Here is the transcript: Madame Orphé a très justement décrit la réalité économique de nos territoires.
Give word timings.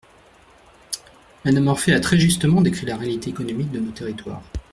Madame 1.45 1.67
Orphé 1.67 1.93
a 1.93 1.99
très 1.99 2.17
justement 2.17 2.61
décrit 2.61 2.87
la 2.87 2.97
réalité 2.97 3.29
économique 3.29 3.69
de 3.69 3.79
nos 3.79 3.91
territoires. 3.91 4.41